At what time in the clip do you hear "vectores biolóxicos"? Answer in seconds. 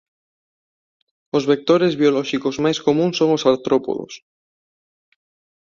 1.51-2.55